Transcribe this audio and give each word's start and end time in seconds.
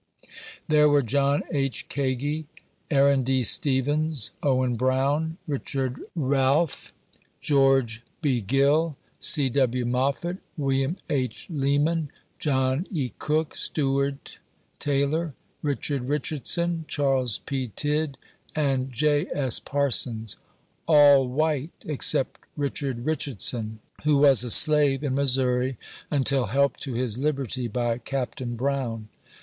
There 0.67 0.89
were 0.89 1.03
John 1.03 1.43
H. 1.51 1.87
Kagi, 1.87 2.47
Aaron 2.89 3.21
D. 3.21 3.43
Stevens, 3.43 4.31
Owen 4.41 4.75
Brown, 4.75 5.37
Bichard 5.47 5.99
Realf, 6.17 6.91
George 7.39 8.01
B. 8.19 8.41
Gill, 8.41 8.97
C. 9.19 9.47
W. 9.51 9.85
Moflitt, 9.85 10.37
Wm. 10.57 10.97
H. 11.07 11.47
Leeman, 11.51 12.09
John 12.39 12.87
E. 12.89 13.11
Cook, 13.19 13.55
Stewart 13.55 14.39
Taylor, 14.79 15.35
Bichard 15.63 16.07
Bichardson, 16.07 16.85
Charles 16.87 17.37
P. 17.37 17.71
Tidd 17.75 18.17
and 18.55 18.91
J. 18.91 19.27
S. 19.31 19.59
Parsons— 19.59 20.35
all 20.87 21.27
white 21.27 21.69
except 21.85 22.39
Bichard 22.57 23.05
Bichardson, 23.05 23.77
who 24.03 24.17
was 24.17 24.43
a 24.43 24.49
slave 24.49 25.03
in 25.03 25.13
Missouri 25.13 25.77
until 26.09 26.47
helped 26.47 26.81
to 26.81 26.93
his 26.93 27.19
liberty 27.19 27.67
by 27.67 27.99
Captain 27.99 28.55
Brown. 28.55 29.07